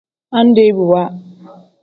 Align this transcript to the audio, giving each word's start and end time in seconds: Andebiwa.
Andebiwa. 0.37 1.03